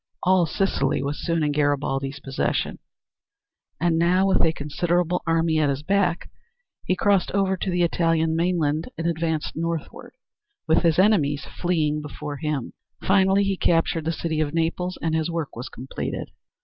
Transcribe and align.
All 0.23 0.47
Sicily 0.47 1.03
was 1.03 1.23
soon 1.23 1.43
in 1.43 1.51
Garibaldi's 1.51 2.19
possession, 2.19 2.79
and 3.79 3.99
now, 3.99 4.25
with 4.25 4.41
a 4.43 4.51
considerable 4.51 5.21
army 5.27 5.59
at 5.59 5.69
his 5.69 5.83
back, 5.83 6.31
he 6.85 6.95
crossed 6.95 7.29
over 7.33 7.55
to 7.57 7.69
the 7.69 7.83
Italian 7.83 8.35
mainland 8.35 8.89
and 8.97 9.05
advanced 9.05 9.55
northward, 9.55 10.15
with 10.67 10.79
his 10.79 10.97
enemies 10.97 11.45
fleeing 11.45 12.01
before 12.01 12.37
him. 12.37 12.73
Finally 13.03 13.43
he 13.43 13.55
captured 13.55 14.05
the 14.05 14.11
city 14.11 14.39
of 14.39 14.55
Naples 14.55 14.97
and 15.03 15.13
his 15.13 15.29
work 15.29 15.55
was 15.55 15.69
completed. 15.69 16.31